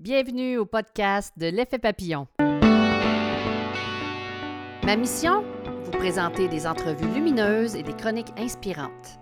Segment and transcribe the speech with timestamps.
[0.00, 2.28] Bienvenue au podcast de l'effet papillon.
[4.84, 5.42] Ma mission?
[5.82, 9.18] Vous présenter des entrevues lumineuses et des chroniques inspirantes.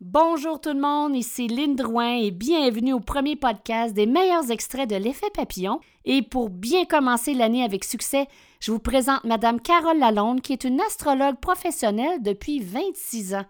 [0.00, 4.90] Bonjour tout le monde, ici Lynne Drouin et bienvenue au premier podcast des meilleurs extraits
[4.90, 5.78] de l'effet papillon.
[6.04, 8.26] Et pour bien commencer l'année avec succès,
[8.60, 13.46] je vous présente Madame Carole Lalonde, qui est une astrologue professionnelle depuis 26 ans.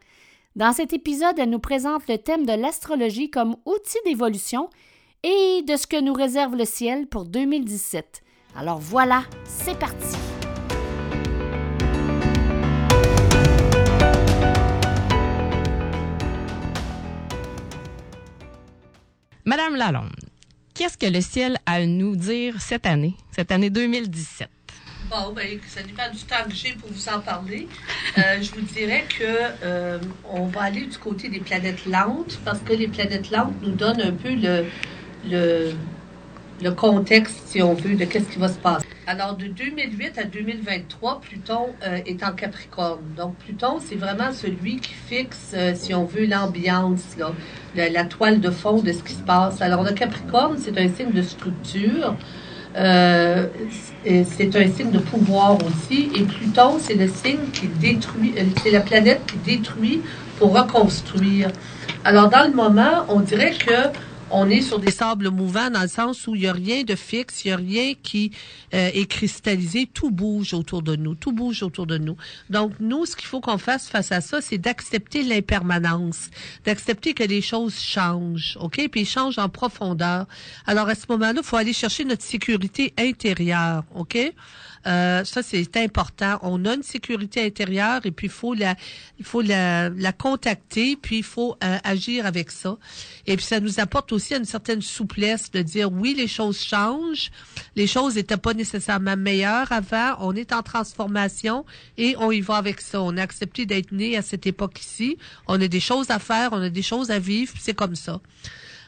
[0.55, 4.69] Dans cet épisode, elle nous présente le thème de l'astrologie comme outil d'évolution
[5.23, 8.23] et de ce que nous réserve le ciel pour 2017.
[8.57, 10.17] Alors voilà, c'est parti!
[19.47, 20.13] Madame Lalonde,
[20.75, 24.51] qu'est-ce que le ciel a à nous dire cette année, cette année 2017?
[25.11, 27.67] Bon, ben, ça dépend du temps que j'ai pour vous en parler.
[28.19, 29.25] Euh, je vous dirais que
[29.65, 29.99] euh,
[30.31, 34.03] on va aller du côté des planètes lentes parce que les planètes lentes nous donnent
[34.03, 34.67] un peu le,
[35.27, 35.73] le,
[36.63, 38.87] le contexte, si on veut, de qu'est-ce qui va se passer.
[39.07, 43.01] Alors, de 2008 à 2023, Pluton euh, est en Capricorne.
[43.17, 47.33] Donc, Pluton, c'est vraiment celui qui fixe, si on veut, l'ambiance, là,
[47.75, 49.63] la toile de fond de ce qui se passe.
[49.63, 52.15] Alors, le Capricorne, c'est un signe de structure.
[52.79, 53.47] Euh,
[54.05, 56.11] c'est un signe de pouvoir aussi.
[56.15, 60.03] Et Pluton, c'est le signe qui détruit, euh, c'est la planète qui détruit
[60.39, 61.51] pour reconstruire.
[62.05, 63.89] Alors, dans le moment, on dirait que
[64.31, 66.95] on est sur des sables mouvants dans le sens où il n'y a rien de
[66.95, 68.33] fixe, il n'y a rien qui
[68.75, 72.17] euh, est cristallisé, tout bouge autour de nous, tout bouge autour de nous.
[72.51, 76.31] Donc nous, ce qu'il faut qu'on fasse face à ça, c'est d'accepter l'impermanence,
[76.65, 80.27] d'accepter que les choses changent, ok, puis ils changent en profondeur.
[80.67, 84.33] Alors à ce moment-là, il faut aller chercher notre sécurité intérieure, ok?
[84.89, 86.39] Euh, ça, c'est important.
[86.43, 88.75] On a une sécurité intérieure et puis il faut la,
[89.19, 92.79] il faut la, la contacter, puis il faut euh, agir avec ça.
[93.27, 97.31] Et puis ça nous apporte aussi une certaine souplesse de dire oui, les choses changent,
[97.77, 101.67] les choses n'étaient pas nécessairement meilleures avant, on est en transformation
[101.99, 103.03] et on y va avec ça.
[103.03, 105.19] On a accepté d'être né à cette époque-ci.
[105.47, 108.21] On a des choses à faire, on a des choses à vivre, c'est comme ça.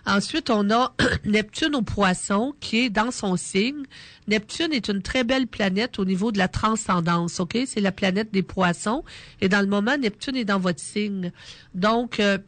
[0.07, 0.95] Ensuite, on a
[1.25, 3.85] Neptune au poisson qui est dans son signe.
[4.29, 7.59] Neptune est une très belle planète au niveau de la transcendance, OK?
[7.67, 9.05] C'est la planète des poissons.
[9.41, 11.33] Et dans le moment, Neptune est dans votre signe.
[11.75, 12.39] Donc, euh,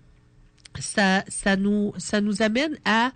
[0.79, 3.13] ça, ça, nous, ça nous amène à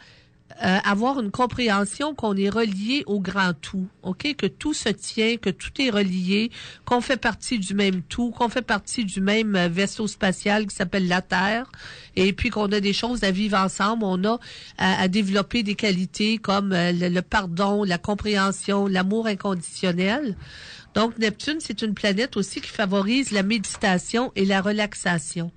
[0.65, 5.37] euh, avoir une compréhension qu'on est relié au grand tout, ok, que tout se tient,
[5.37, 6.51] que tout est relié,
[6.87, 10.75] qu'on fait partie du même tout, qu'on fait partie du même euh, vaisseau spatial qui
[10.75, 11.71] s'appelle la Terre,
[12.15, 14.05] et puis qu'on a des choses à vivre ensemble.
[14.05, 14.39] On a
[14.79, 20.37] à, à développer des qualités comme euh, le pardon, la compréhension, l'amour inconditionnel.
[20.95, 25.51] Donc Neptune, c'est une planète aussi qui favorise la méditation et la relaxation.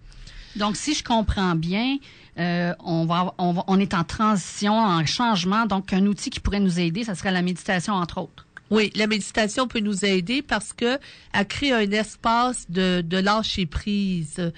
[0.56, 1.98] Donc, si je comprends bien,
[2.40, 5.66] euh, on, est en transition, en changement.
[5.66, 8.46] Donc, un outil qui pourrait nous aider, ça serait la méditation, entre autres.
[8.72, 11.00] Oui, la méditation peut nous aider parce que
[11.48, 14.52] crée un espace de, de lâcher prise.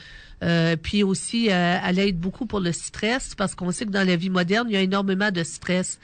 [0.43, 4.05] Euh, puis aussi, euh, elle aide beaucoup pour le stress parce qu'on sait que dans
[4.05, 5.99] la vie moderne, il y a énormément de stress.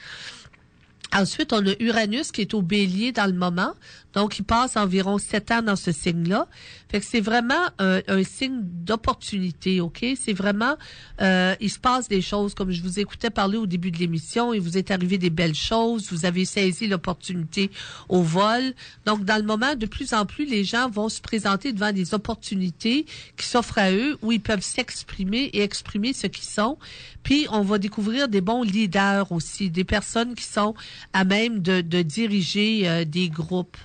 [1.12, 3.72] Ensuite, on a Uranus qui est au bélier dans le moment.
[4.12, 6.46] Donc, il passe environ sept ans dans ce signe-là.
[6.90, 10.04] Fait que c'est vraiment un, un signe d'opportunité, OK?
[10.18, 10.76] C'est vraiment,
[11.20, 14.54] euh, il se passe des choses, comme je vous écoutais parler au début de l'émission,
[14.54, 17.70] il vous est arrivé des belles choses, vous avez saisi l'opportunité
[18.08, 18.74] au vol.
[19.04, 22.14] Donc, dans le moment, de plus en plus, les gens vont se présenter devant des
[22.14, 23.04] opportunités
[23.36, 26.78] qui s'offrent à eux, où ils peuvent s'exprimer et exprimer ce qu'ils sont.
[27.22, 30.74] Puis, on va découvrir des bons leaders aussi, des personnes qui sont
[31.12, 33.76] à même de, de diriger euh, des groupes.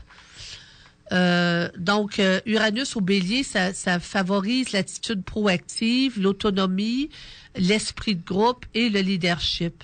[1.14, 7.10] Euh, donc, euh, Uranus au bélier, ça, ça favorise l'attitude proactive, l'autonomie,
[7.56, 9.84] l'esprit de groupe et le leadership.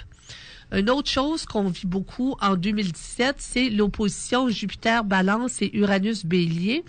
[0.72, 6.84] Une autre chose qu'on vit beaucoup en 2017, c'est l'opposition Jupiter-Balance et Uranus-Bélier.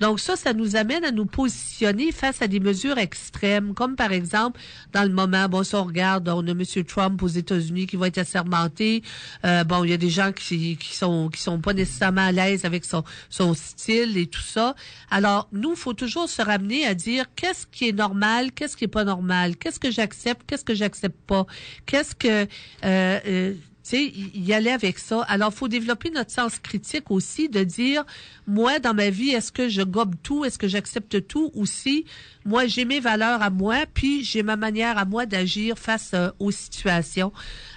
[0.00, 4.12] Donc ça, ça nous amène à nous positionner face à des mesures extrêmes, comme par
[4.12, 4.60] exemple,
[4.92, 6.62] dans le moment, bon, si on regarde, on a M.
[6.86, 9.02] Trump aux États-Unis qui va être assermenté.
[9.44, 12.32] Euh, bon, il y a des gens qui, qui sont qui sont pas nécessairement à
[12.32, 14.74] l'aise avec son, son style et tout ça.
[15.10, 18.88] Alors, nous, faut toujours se ramener à dire qu'est-ce qui est normal, qu'est-ce qui est
[18.88, 21.46] pas normal, qu'est-ce que j'accepte, qu'est-ce que j'accepte pas,
[21.86, 22.46] qu'est-ce que...
[22.84, 23.54] Euh, euh,
[23.88, 25.22] sais, y aller avec ça.
[25.28, 28.04] Alors, faut développer notre sens critique aussi, de dire,
[28.46, 32.04] moi, dans ma vie, est-ce que je gobe tout, est-ce que j'accepte tout, ou si,
[32.44, 36.30] moi, j'ai mes valeurs à moi, puis j'ai ma manière à moi d'agir face euh,
[36.38, 37.32] aux situations.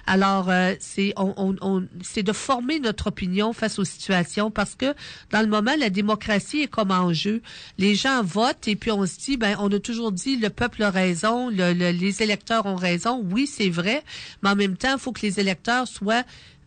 [0.06, 4.94] Alors, euh, c'est on, on, c'est de former notre opinion face aux situations, parce que
[5.30, 7.42] dans le moment, la démocratie est comme en jeu.
[7.78, 10.82] Les gens votent, et puis on se dit, ben, on a toujours dit, le peuple
[10.82, 13.24] a raison, les électeurs ont raison.
[13.30, 14.02] Oui, c'est vrai,
[14.42, 15.86] mais en même temps, il faut que les électeurs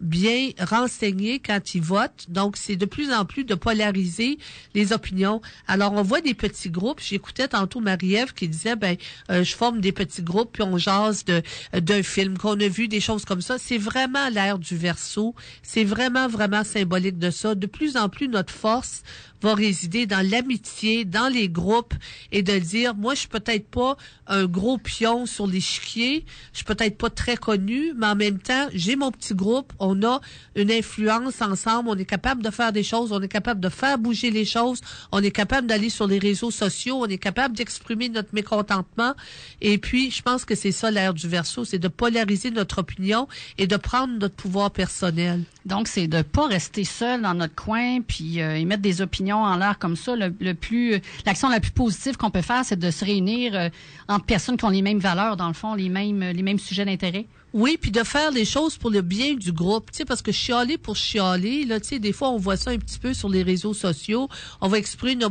[0.02, 2.26] bien renseignés quand ils votent.
[2.28, 4.40] Donc, c'est de plus en plus de polariser
[4.74, 5.42] les opinions.
[5.68, 7.00] Alors, on voit des petits groupes.
[7.00, 8.98] J'écoutais tantôt Marie-Ève qui disait, ben,
[9.30, 11.42] euh, je forme des petits groupes puis on jase de
[11.74, 13.58] d'un film qu'on a vu, des choses comme ça.
[13.58, 15.36] C'est vraiment l'ère du verso.
[15.62, 17.56] C'est vraiment, vraiment symbolique de ça.
[17.56, 19.04] De plus en plus, notre force
[19.42, 21.94] va résider dans l'amitié, dans les groupes
[22.32, 23.98] et de dire, moi, je suis peut-être pas
[24.28, 28.68] un gros pion sur l'échiquier, je suis peut-être pas très connu, mais en même temps,
[28.74, 30.22] j'ai mon petit groupe, on a
[30.56, 33.98] une influence ensemble, on est capable de faire des choses, on est capable de faire
[33.98, 38.10] bouger les choses, on est capable d'aller sur les réseaux sociaux, on est capable d'exprimer
[38.10, 39.14] notre mécontentement.
[39.60, 43.28] Et puis, je pense que c'est ça l'ère du verso, c'est de polariser notre opinion
[43.58, 45.44] et de prendre notre pouvoir personnel.
[45.66, 49.58] Donc, c'est de pas rester seul dans notre coin puis euh, émettre des opinions en
[49.58, 50.16] l'air comme ça.
[50.16, 53.70] Le, plus, l'action la plus positive qu'on peut faire, c'est de se réunir euh,
[54.08, 56.86] entre personnes qui ont les mêmes valeurs, dans le fond, les mêmes, les mêmes sujets
[56.86, 57.28] d'intérêt.
[57.54, 60.32] Oui, puis de faire les choses pour le bien du groupe, tu sais, parce que
[60.32, 63.28] chialer pour chialer, là, tu sais, des fois on voit ça un petit peu sur
[63.28, 64.30] les réseaux sociaux,
[64.62, 65.22] on va exprimer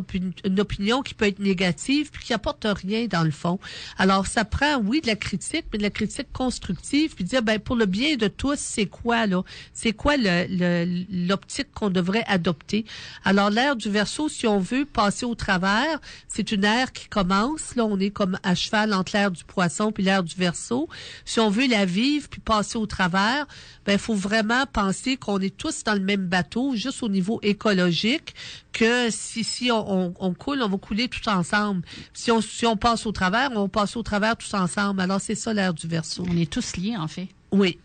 [0.45, 3.59] une, opinion qui peut être négative puis qui apporte rien dans le fond.
[3.97, 7.59] Alors ça prend, oui, de la critique, mais de la critique constructive, puis dire, ben
[7.59, 9.43] pour le bien de tous, c'est quoi là?
[9.73, 12.85] C'est quoi l'optique qu'on devrait adopter?
[13.25, 17.77] Alors l'ère du verso, si on veut passer au travers, c'est une ère qui commence.
[17.77, 20.87] Là, on est comme à cheval entre l'ère du poisson puis l'ère du verso.
[21.25, 23.47] Si on veut la vie puis passer au travers,
[23.87, 28.35] ben faut vraiment penser qu'on est tous dans le même bateau, juste au niveau écologique,
[28.73, 31.83] que si si on, on, coule, on va couler tout ensemble.
[32.13, 35.01] Si on si on passe au travers, on va passer au travers tous ensemble.
[35.01, 36.25] Alors c'est ça l'air du verso.
[36.29, 37.29] On est tous liés en fait.
[37.53, 37.79] Oui.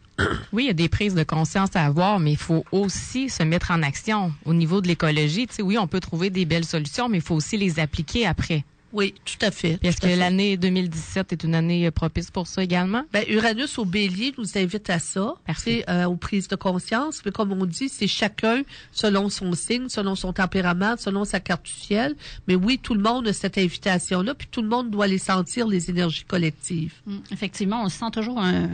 [0.53, 3.43] Oui, il y a des prises de conscience à avoir, mais il faut aussi se
[3.43, 5.47] mettre en action au niveau de l'écologie.
[5.47, 8.25] Tu sais, oui, on peut trouver des belles solutions, mais il faut aussi les appliquer
[8.25, 8.63] après.
[8.95, 9.77] Oui, tout à fait.
[9.83, 13.03] Est-ce que l'année 2017 est une année euh, propice pour ça également?
[13.11, 15.35] Ben, Uranus au bélier nous invite à ça,
[15.67, 17.21] euh, aux prises de conscience.
[17.25, 18.61] Mais comme on dit, c'est chacun
[18.93, 22.15] selon son signe, selon son tempérament, selon sa carte du ciel.
[22.47, 25.67] Mais oui, tout le monde a cette invitation-là, puis tout le monde doit les sentir,
[25.67, 26.93] les énergies collectives.
[27.05, 28.69] Hum, effectivement, on se sent toujours un,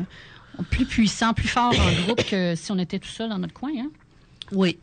[0.70, 3.72] plus puissant, plus fort en groupe que si on était tout seul dans notre coin.
[3.76, 3.90] Hein?
[4.52, 4.78] Oui.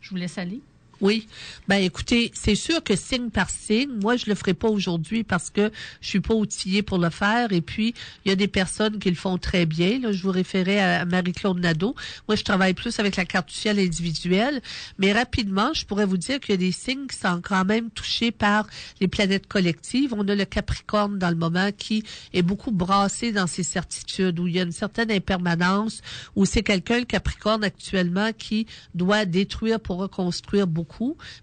[0.00, 0.62] Je vous laisse aller.
[1.00, 1.26] Oui.
[1.66, 5.48] Ben écoutez, c'est sûr que signe par signe, moi je le ferai pas aujourd'hui parce
[5.48, 5.70] que
[6.02, 7.52] je suis pas outillée pour le faire.
[7.52, 7.94] Et puis
[8.24, 9.98] il y a des personnes qui le font très bien.
[10.00, 11.94] Là, je vous référais à Marie-Claude Nadeau.
[12.28, 14.60] Moi je travaille plus avec la carte du ciel individuelle,
[14.98, 17.90] mais rapidement je pourrais vous dire qu'il y a des signes qui sont quand même
[17.90, 18.66] touchés par
[19.00, 20.12] les planètes collectives.
[20.12, 22.04] On a le Capricorne dans le moment qui
[22.34, 26.02] est beaucoup brassé dans ses certitudes, où il y a une certaine impermanence,
[26.36, 30.89] où c'est quelqu'un le Capricorne actuellement qui doit détruire pour reconstruire beaucoup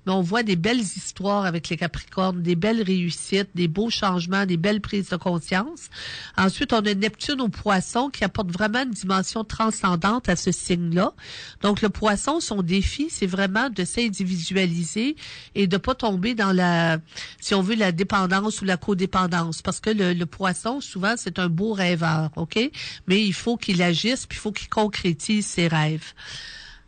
[0.06, 4.46] mais on voit des belles histoires avec les Capricornes, des belles réussites, des beaux changements,
[4.46, 5.90] des belles prises de conscience.
[6.38, 11.14] Ensuite, on a Neptune au poisson qui apporte vraiment une dimension transcendante à ce signe-là.
[11.62, 15.16] Donc, le poisson, son défi, c'est vraiment de s'individualiser
[15.56, 16.98] et de pas tomber dans la,
[17.40, 19.62] si on veut, la dépendance ou la codépendance.
[19.62, 22.60] Parce que le, le poisson, souvent, c'est un beau rêveur, OK?
[23.08, 26.14] Mais il faut qu'il agisse, puis il faut qu'il concrétise ses rêves.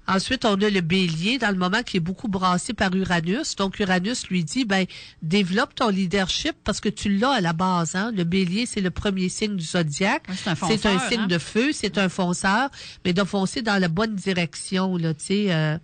[0.10, 3.56] Ensuite, on a le bélier dans le moment qui est beaucoup brassé par Uranus.
[3.56, 4.86] Donc, Uranus lui dit, ben,
[5.22, 7.96] développe ton leadership parce que tu l'as à la base.
[7.96, 8.12] Hein?
[8.16, 10.24] Le bélier, c'est le premier signe du zodiaque.
[10.34, 11.28] c'est un, signe hein?
[11.28, 12.70] de feu, c'est un fonceur,
[13.06, 15.54] mais de foncer dans la bonne direction, là, tu sais.
[15.54, 15.78] Euh,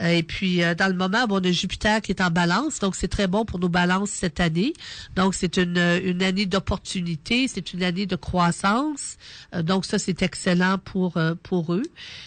[0.00, 2.96] et puis, euh, dans le moment, bon, on a Jupiter qui est en balance, donc
[2.96, 4.74] c'est très bon pour nos balances cette année.
[5.14, 9.16] Donc, c'est une, une année d'opportunité, c'est une année de croissance.
[9.54, 11.82] Euh, donc, ça, c'est excellent pour pour eux.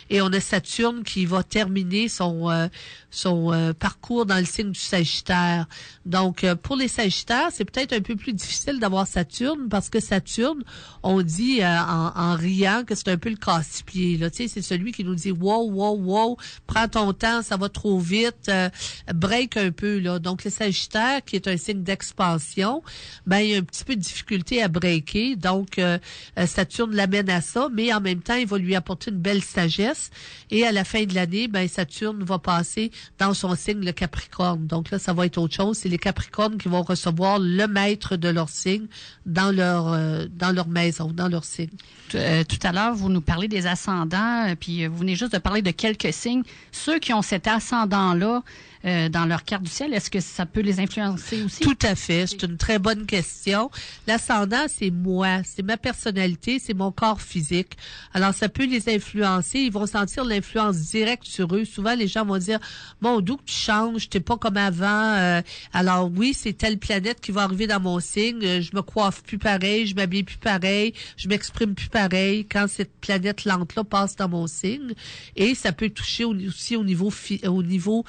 [0.09, 2.69] Et on a Saturne qui va terminer son
[3.11, 5.67] son parcours dans le signe du Sagittaire.
[6.05, 10.63] Donc, pour les Sagittaires, c'est peut-être un peu plus difficile d'avoir Saturne parce que Saturne,
[11.03, 14.19] on dit en, en, riant que c'est un peu le casse-pied.
[14.19, 17.69] Tu sais, c'est celui qui nous dit wow, wow, wow, prends ton temps, ça va
[17.69, 18.69] trop vite, euh,
[19.13, 20.17] break un peu là.
[20.19, 22.81] Donc le Sagittaire, qui est un signe d'expansion,
[23.27, 25.35] ben il y a un petit peu de difficulté à breaker.
[25.35, 25.99] Donc euh,
[26.37, 29.43] euh, Saturne l'amène à ça, mais en même temps, il va lui apporter une belle
[29.43, 30.09] sagesse.
[30.49, 34.65] Et à la fin de l'année, ben Saturne va passer dans son signe le Capricorne.
[34.65, 35.77] Donc là, ça va être autre chose.
[35.77, 38.87] C'est les Capricornes qui vont recevoir le maître de leur signe
[39.25, 39.95] dans leur
[40.29, 41.69] dans leur maison, dans leur signe.
[42.09, 45.71] tout à l'heure, vous nous parlez des ascendants, puis vous venez juste de parler de
[45.71, 46.43] quelques signes.
[46.71, 48.43] Ceux qui ont cet ascendant-là,
[48.85, 49.93] euh, dans leur carte du ciel.
[49.93, 51.59] Est-ce que ça peut les influencer aussi?
[51.59, 52.27] Tout à fait.
[52.27, 53.69] C'est une très bonne question.
[54.07, 57.77] L'ascendant, c'est moi, c'est ma personnalité, c'est mon corps physique.
[58.13, 59.59] Alors, ça peut les influencer.
[59.59, 61.65] Ils vont sentir l'influence directe sur eux.
[61.65, 62.59] Souvent, les gens vont dire,
[63.01, 65.13] bon, d'où tu changes, t'es pas comme avant.
[65.17, 65.41] Euh,
[65.73, 68.39] alors, oui, c'est telle planète qui va arriver dans mon signe.
[68.43, 72.67] Euh, je me coiffe plus pareil, je m'habille plus pareil, je m'exprime plus pareil quand
[72.69, 74.93] cette planète lente-là passe dans mon signe.
[75.35, 77.11] Et ça peut toucher aussi au niveau,
[77.45, 78.05] au niveau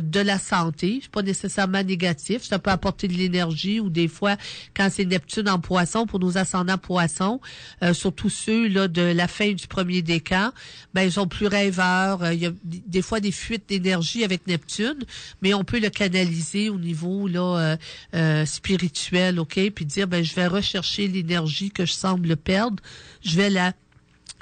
[0.00, 1.00] de la santé.
[1.02, 2.42] C'est pas nécessairement négatif.
[2.42, 4.36] Ça peut apporter de l'énergie ou des fois,
[4.74, 7.40] quand c'est Neptune en poisson, pour nos ascendants poissons,
[7.82, 10.50] euh, surtout ceux là de la fin du premier décan,
[10.94, 12.22] ben ils sont plus rêveurs.
[12.22, 15.04] Euh, il y a des fois des fuites d'énergie avec Neptune,
[15.42, 17.76] mais on peut le canaliser au niveau là
[18.14, 22.82] euh, spirituel, ok, puis dire ben je vais rechercher l'énergie que je semble perdre,
[23.24, 23.72] je vais la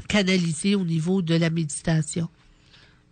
[0.09, 2.29] canaliser au niveau de la méditation.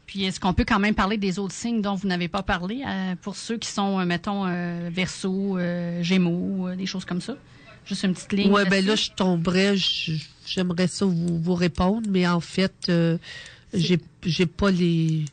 [0.06, 2.82] Puis est-ce qu'on peut quand même parler des autres signes dont vous n'avez pas parlé
[2.86, 5.58] euh, pour ceux qui sont, euh, mettons, euh, Verseau,
[6.00, 7.36] Gémeaux, des choses comme ça?
[7.84, 8.52] Juste une petite ligne.
[8.52, 9.74] Oui, ben là, je tomberais,
[10.46, 12.90] j'aimerais ça vous, vous répondre, mais en fait,
[13.74, 15.24] j'ai j'ai pas les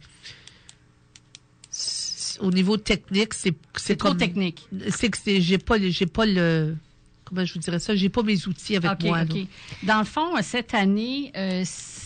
[2.39, 4.68] au niveau technique, c'est c'est trop technique.
[4.89, 6.75] C'est que j'ai pas j'ai pas le
[7.33, 9.23] comment je vous dirais ça, j'ai pas mes outils avec moi.
[9.83, 11.31] Dans le fond, cette année,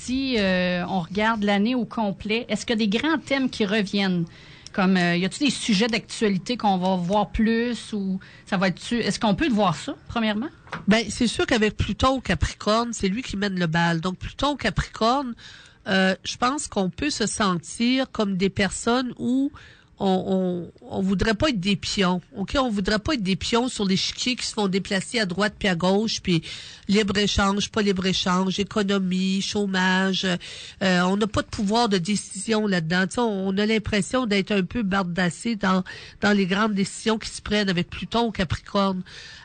[0.07, 3.65] si euh, on regarde l'année au complet, est-ce qu'il y a des grands thèmes qui
[3.65, 4.25] reviennent?
[4.71, 8.93] Comme, euh, y a-t-il des sujets d'actualité qu'on va voir plus ou ça va être
[8.93, 10.49] Est-ce qu'on peut voir ça, premièrement?
[10.87, 14.01] Ben, c'est sûr qu'avec Pluton au Capricorne, c'est lui qui mène le bal.
[14.01, 15.33] Donc, Pluton au Capricorne,
[15.87, 19.51] euh, je pense qu'on peut se sentir comme des personnes où
[19.99, 22.21] on, on, voudrait pas être des pions.
[22.35, 22.55] OK?
[22.59, 25.67] On voudrait pas être des pions sur l'échiquier qui se font déplacer à droite puis
[25.67, 26.43] à gauche, puis
[26.87, 30.25] libre-échange, pas libre-échange, économie, chômage.
[30.83, 33.05] Euh, on n'a pas de pouvoir de décision là-dedans.
[33.17, 35.83] On, on a l'impression d'être un peu bardassé dans,
[36.21, 39.01] dans les grandes décisions qui se prennent avec Pluton au Capricorne.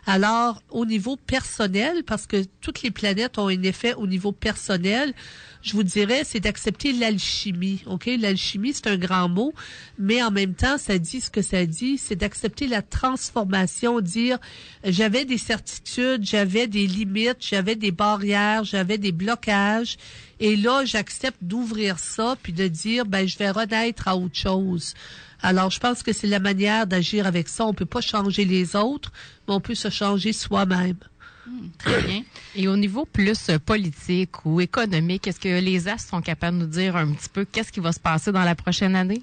[0.07, 5.15] Alors, au niveau personnel, parce que toutes les planètes ont un effet au niveau personnel,
[5.63, 7.83] je vous dirais, c'est d'accepter l'alchimie.
[7.87, 8.11] OK?
[8.19, 9.55] L'alchimie, c'est un grand mot,
[9.99, 14.39] mais en même temps, ça dit ce que ça dit, c'est d'accepter la transformation, dire
[14.85, 19.97] j'avais des certitudes, j'avais des limites, j'avais des barrières, j'avais des blocages.
[20.41, 24.95] Et là, j'accepte d'ouvrir ça, puis de dire, ben, je vais renaître à autre chose.
[25.41, 27.67] Alors, je pense que c'est la manière d'agir avec ça.
[27.67, 29.13] On peut pas changer les autres,
[29.47, 30.97] mais on peut se changer soi-même.
[31.45, 32.23] Hmm, très bien.
[32.55, 36.65] Et au niveau plus euh, politique ou économique, est-ce que les astres sont capables de
[36.65, 39.23] nous dire un petit peu qu'est-ce qui va se passer dans la prochaine année?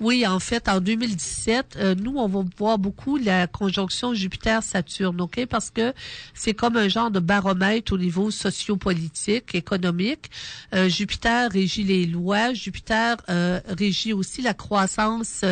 [0.00, 5.46] Oui, en fait, en 2017, euh, nous, on va voir beaucoup la conjonction Jupiter-Saturne, OK?
[5.46, 5.92] Parce que
[6.34, 10.30] c'est comme un genre de baromètre au niveau sociopolitique, économique.
[10.74, 12.54] Euh, Jupiter régit les lois.
[12.54, 13.18] Jupiter
[13.68, 15.44] régit aussi la croissance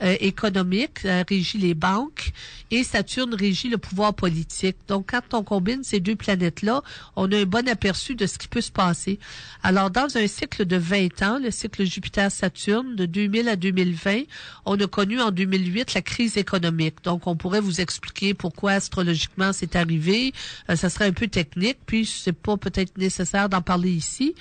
[0.00, 2.32] économique, régit les banques.
[2.70, 4.76] Et Saturne régit le pouvoir politique.
[4.88, 6.80] Donc, quand on combine ces deux planètes-là,
[7.16, 9.18] on a un bon aperçu de ce qui peut se passer.
[9.64, 14.22] Alors, dans un cycle de 20 ans, le cycle Jupiter-Saturne, de 2000 à 2020,
[14.64, 17.02] on a connu en 2008 la crise économique.
[17.02, 20.32] Donc, on pourrait vous expliquer pourquoi astrologiquement c'est arrivé.
[20.68, 24.36] Euh, ça serait un peu technique, puis c'est pas peut-être nécessaire d'en parler ici.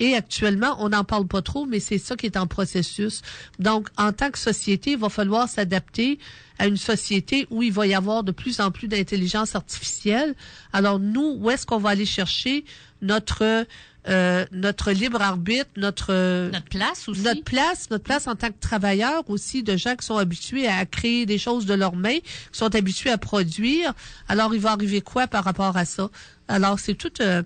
[0.00, 3.22] Et actuellement, on n'en parle pas trop, mais c'est ça qui est en processus.
[3.58, 6.18] Donc, en tant que société, il va falloir s'adapter
[6.58, 10.34] à une société où il va y avoir de plus en plus d'intelligence artificielle.
[10.72, 12.64] Alors, nous, où est-ce qu'on va aller chercher
[13.02, 13.66] notre
[14.08, 17.22] euh, notre libre arbitre, notre Notre place aussi.
[17.22, 20.84] notre place, notre place en tant que travailleur aussi, de gens qui sont habitués à
[20.84, 23.94] créer des choses de leurs mains, qui sont habitués à produire.
[24.28, 26.10] Alors, il va arriver quoi par rapport à ça?
[26.48, 27.42] Alors, c'est tout euh,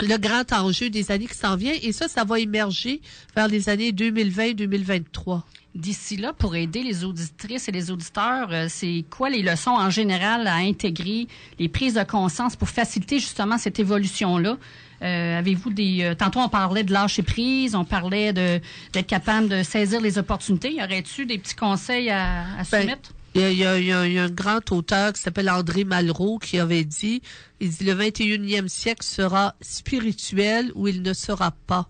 [0.00, 3.00] le grand enjeu des années qui s'en vient et ça, ça va émerger
[3.34, 5.42] vers les années 2020-2023.
[5.74, 9.88] D'ici là, pour aider les auditrices et les auditeurs, euh, c'est quoi les leçons en
[9.88, 11.28] général à intégrer,
[11.60, 14.56] les prises de conscience pour faciliter justement cette évolution-là?
[15.02, 16.02] Euh, Avez-vous des...
[16.02, 18.60] euh, tantôt, on parlait de lâcher prise, on parlait de
[18.92, 20.72] d'être capable de saisir les opportunités.
[20.74, 23.12] Y aurait-tu des petits conseils à, à Ben, soumettre?
[23.36, 25.12] Il y, a, il y a- il y a- il y a un grand auteur
[25.12, 27.22] qui s'appelle André Malraux qui avait dit,
[27.60, 31.88] il dit le 21e siècle sera spirituel ou il ne sera pas.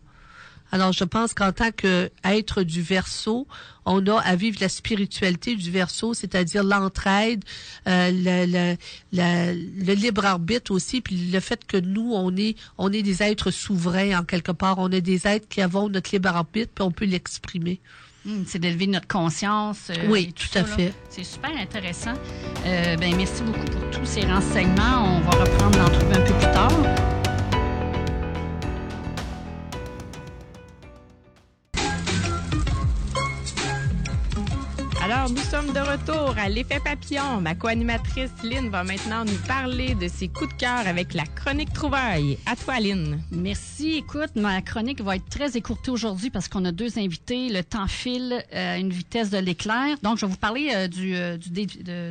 [0.72, 3.46] Alors je pense qu'en tant qu'être du verso,
[3.86, 7.42] on a à vivre la spiritualité du verso, c'est-à-dire l'entraide,
[7.88, 8.76] euh, le, le,
[9.12, 13.22] le- le libre arbitre aussi, puis le fait que nous, on est, on est des
[13.22, 14.78] êtres souverains en quelque part.
[14.78, 17.80] On est des êtres qui avons notre libre arbitre, puis on peut l'exprimer.
[18.26, 19.88] Hmm, c'est d'élever notre conscience.
[19.90, 20.68] euh, Oui, tout ça, à là.
[20.68, 20.92] fait.
[21.08, 22.12] C'est super intéressant.
[22.66, 25.16] Euh, ben, merci beaucoup pour tous ces renseignements.
[25.16, 27.19] On va reprendre l'entrevue un peu plus tard.
[35.12, 37.40] Alors, nous sommes de retour à l'effet papillon.
[37.40, 41.72] Ma co-animatrice Lynn va maintenant nous parler de ses coups de cœur avec la chronique
[41.72, 42.38] trouvaille.
[42.46, 43.20] À toi, Lynn.
[43.32, 43.96] Merci.
[43.96, 47.48] Écoute, ma chronique va être très écourtée aujourd'hui parce qu'on a deux invités.
[47.48, 49.96] Le temps file euh, à une vitesse de l'éclair.
[50.04, 51.36] Donc, je vais vous parler euh, du, euh,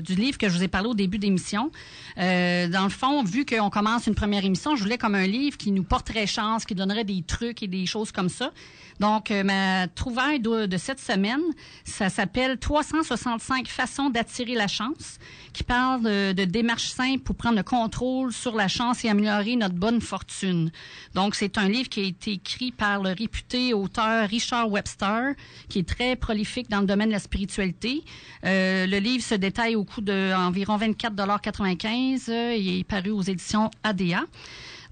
[0.01, 1.71] du, livre que je vous ai parlé au début d'émission.
[2.17, 5.55] Euh, dans le fond, vu qu'on commence une première émission, je voulais comme un livre
[5.55, 8.51] qui nous porterait chance, qui donnerait des trucs et des choses comme ça.
[8.99, 11.41] Donc, euh, ma trouvaille de, cette semaine,
[11.85, 15.19] ça s'appelle 365 façons d'attirer la chance,
[15.53, 19.75] qui parle de, démarches simples pour prendre le contrôle sur la chance et améliorer notre
[19.75, 20.71] bonne fortune.
[21.15, 25.33] Donc, c'est un livre qui a été écrit par le réputé auteur Richard Webster,
[25.69, 28.03] qui est très prolifique dans le domaine de la spiritualité.
[28.45, 33.21] Euh, le livre se détaille au coût de environ 24,95 euh, Il est paru aux
[33.21, 34.25] éditions ADA.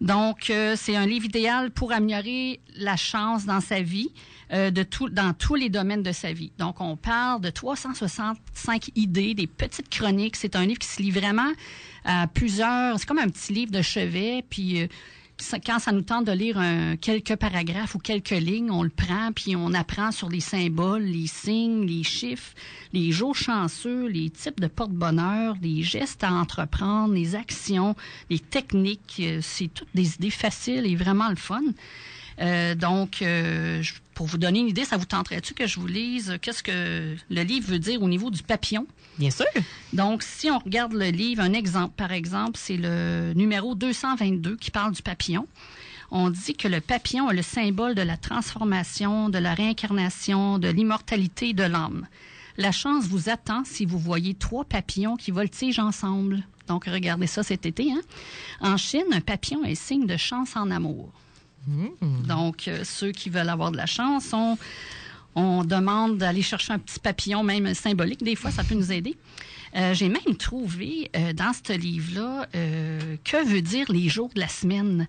[0.02, 4.12] Donc, euh, c'est un livre idéal pour améliorer la chance dans sa vie,
[4.54, 6.52] euh, de tout, dans tous les domaines de sa vie.
[6.60, 10.36] Donc, on parle de 365 idées, des petites chroniques.
[10.36, 11.52] C'est un livre qui se lit vraiment
[12.06, 13.00] à plusieurs.
[13.00, 14.46] C'est comme un petit livre de chevet.
[14.48, 14.88] Puis, euh,
[15.66, 19.32] quand ça nous tente de lire un- quelques paragraphes ou quelques lignes, on le prend
[19.34, 22.54] puis on apprend sur les symboles, les signes, les chiffres,
[22.94, 27.96] les jours chanceux, les types de porte-bonheur, les gestes à entreprendre, les actions,
[28.30, 29.18] les techniques.
[29.20, 31.62] Euh, C'est toutes des idées faciles et vraiment le fun.
[32.40, 33.82] Euh, donc, euh,
[34.14, 37.16] pour vous donner une idée, ça vous tenterait-tu que je vous lise euh, qu'est-ce que
[37.30, 38.86] le livre veut dire au niveau du papillon?
[39.18, 39.46] Bien sûr.
[39.94, 44.70] Donc, si on regarde le livre, un exemple, par exemple, c'est le numéro 222 qui
[44.70, 45.48] parle du papillon.
[46.12, 50.70] On dit que le papillon est le symbole de la transformation, de la réincarnation, de
[50.70, 52.08] l'immortalité de l'âme.
[52.58, 56.44] La chance vous attend si vous voyez trois papillons qui voltigent ensemble.
[56.68, 57.92] Donc, regardez ça cet été.
[57.92, 58.02] Hein?
[58.62, 61.12] En Chine, un papillon est signe de chance en amour.
[62.26, 64.34] Donc, euh, ceux qui veulent avoir de la chance,
[65.36, 68.24] on, demande d'aller chercher un petit papillon, même symbolique.
[68.24, 69.16] Des fois, ça peut nous aider.
[69.76, 72.48] Euh, J'ai même trouvé euh, dans ce livre-là
[73.24, 75.08] que veut dire les jours de la semaine.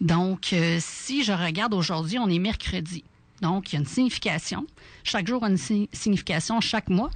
[0.00, 3.04] Donc, si je regarde aujourd'hui, on est mercredi.
[3.40, 4.66] Donc, il y a une signification.
[5.02, 7.10] Chaque jour a une si- signification, chaque mois.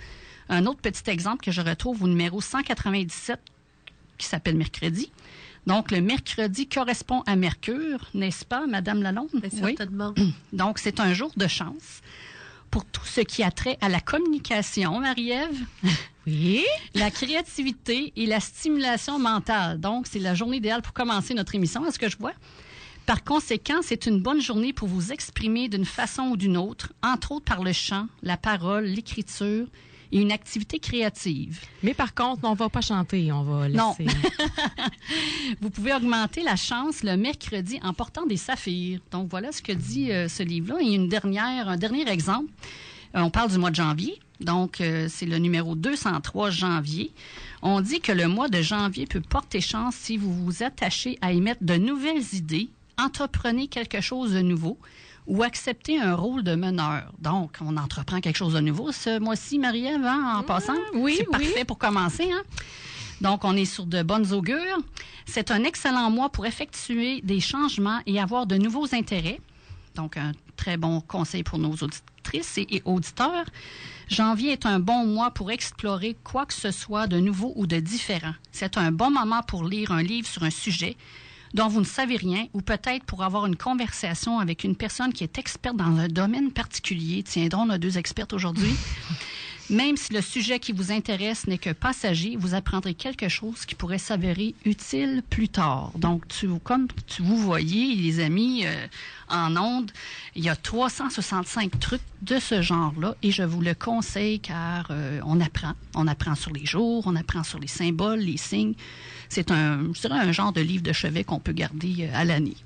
[0.48, 3.40] Un autre petit exemple que je retrouve au numéro 197
[4.16, 5.10] qui s'appelle mercredi.
[5.66, 9.30] Donc, le mercredi correspond à Mercure, n'est-ce pas, Madame Lalonde?
[9.50, 10.14] Certainement.
[10.52, 12.02] Donc, c'est un jour de chance
[12.70, 15.56] pour tout ce qui a trait à la communication, Marie-Ève,
[16.26, 16.64] Oui.
[16.94, 19.78] la créativité et la stimulation mentale.
[19.80, 22.32] Donc, c'est la journée idéale pour commencer notre émission, est-ce que je vois?
[23.06, 27.32] Par conséquent, c'est une bonne journée pour vous exprimer d'une façon ou d'une autre, entre
[27.32, 29.66] autres par le chant, la parole, l'écriture,
[30.14, 31.60] et une activité créative.
[31.82, 33.76] Mais par contre, on va pas chanter, on va laisser.
[33.78, 33.96] Non.
[35.60, 39.00] Vous pouvez augmenter la chance le mercredi en portant des saphirs.
[39.10, 40.80] Donc voilà ce que dit euh, ce livre-là.
[40.80, 42.48] Et une dernière, un dernier exemple.
[43.16, 44.20] Euh, on parle du mois de janvier.
[44.38, 47.10] Donc, euh, c'est le numéro 203 janvier.
[47.62, 51.32] On dit que le mois de janvier peut porter chance si vous vous attachez à
[51.32, 54.78] émettre de nouvelles idées, entreprenez quelque chose de nouveau
[55.26, 57.12] ou acceptez un rôle de meneur.
[57.18, 60.74] Donc, on entreprend quelque chose de nouveau ce mois-ci, Marie-Ève, hein, en passant.
[60.94, 61.32] oui, C'est oui.
[61.46, 62.30] parfait pour commencer.
[62.30, 62.42] Hein?
[63.20, 64.78] Donc, on est sur de bonnes augures.
[65.26, 69.40] C'est un excellent mois pour effectuer des changements et avoir de nouveaux intérêts.
[69.94, 73.44] Donc, un très bon conseil pour nos auditrices et, et auditeurs.
[74.08, 77.80] Janvier est un bon mois pour explorer quoi que ce soit de nouveau ou de
[77.80, 78.34] différent.
[78.52, 80.96] C'est un bon moment pour lire un livre sur un sujet
[81.54, 85.24] dont vous ne savez rien ou peut-être pour avoir une conversation avec une personne qui
[85.24, 87.24] est experte dans un domaine particulier.
[87.54, 88.74] On a deux expertes aujourd'hui.
[89.70, 93.74] Même si le sujet qui vous intéresse n'est que passager, vous apprendrez quelque chose qui
[93.74, 95.90] pourrait s'avérer utile plus tard.
[95.96, 98.86] Donc, tu, comme tu, vous voyez, les amis, euh,
[99.28, 99.90] en ondes,
[100.34, 105.20] il y a 365 trucs de ce genre-là et je vous le conseille car euh,
[105.24, 105.72] on apprend.
[105.94, 108.74] On apprend sur les jours, on apprend sur les symboles, les signes.
[109.28, 112.24] C'est un, je dirais un genre de livre de chevet qu'on peut garder euh, à
[112.24, 112.56] l'année.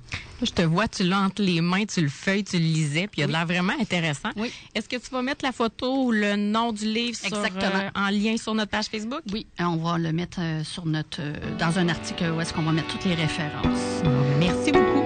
[0.41, 3.19] Je te vois, tu l'as entre les mains, tu le feuilles, tu le lisais, puis
[3.19, 4.29] il y a de l'air vraiment intéressant.
[4.37, 4.51] Oui.
[4.73, 8.09] Est-ce que tu vas mettre la photo ou le nom du livre sur, euh, en
[8.09, 9.21] lien sur notre page Facebook?
[9.33, 12.63] Oui, on va le mettre euh, sur notre, euh, dans un article où est-ce qu'on
[12.63, 14.01] va mettre toutes les références.
[14.39, 14.98] Merci beaucoup.